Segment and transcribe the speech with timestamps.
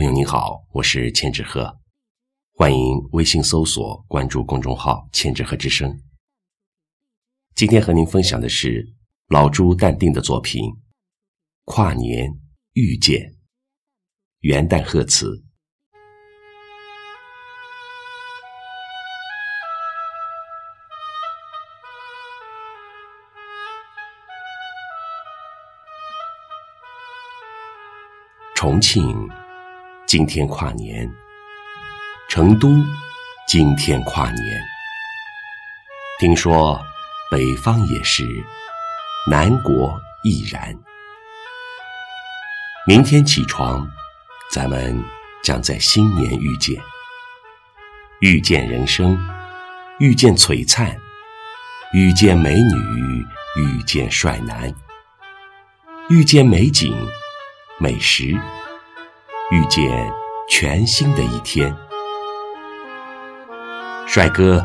[0.00, 1.78] 朋友您好，我是千纸鹤，
[2.54, 6.00] 欢迎微信搜索关注公众号“千纸鹤之声”。
[7.54, 8.94] 今天和您分享的是
[9.28, 10.64] 老朱淡定的作品
[11.66, 12.32] 《跨年
[12.72, 13.20] 遇见》，
[14.38, 15.44] 元旦贺词。
[28.54, 29.28] 重庆。
[30.10, 31.08] 今天跨年，
[32.28, 32.68] 成都
[33.46, 34.60] 今天跨年。
[36.18, 36.84] 听说
[37.30, 38.24] 北方也是，
[39.30, 40.76] 南国亦然。
[42.88, 43.88] 明天起床，
[44.50, 45.00] 咱们
[45.44, 46.76] 将在新年遇见，
[48.18, 49.16] 遇见人生，
[50.00, 50.98] 遇见璀璨，
[51.92, 53.24] 遇见美女，
[53.58, 54.74] 遇见帅男，
[56.08, 56.92] 遇见美景、
[57.78, 58.36] 美食。
[59.50, 60.08] 遇见
[60.48, 61.74] 全新的一天，
[64.06, 64.64] 帅哥，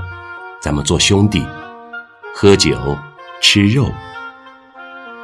[0.61, 1.43] 咱们做兄弟，
[2.35, 2.95] 喝酒
[3.41, 3.85] 吃肉；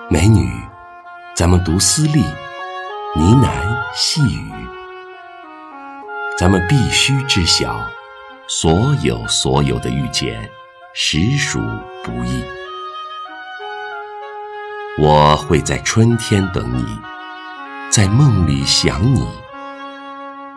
[0.09, 0.52] 美女，
[1.36, 3.52] 咱们读私立，呢喃
[3.94, 4.52] 细语。
[6.40, 7.88] 咱们必须知晓，
[8.48, 10.50] 所有所有的遇见，
[10.96, 11.59] 实属
[12.03, 12.44] 不易。
[14.98, 16.84] 我会在春天等你，
[17.92, 19.23] 在梦里想你。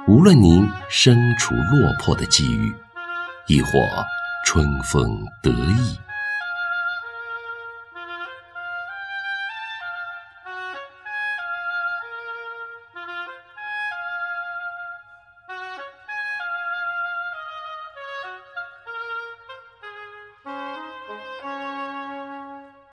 [0.06, 2.74] 无论您身处落魄的际遇，
[3.47, 3.70] 亦或
[4.44, 5.98] 春风得意。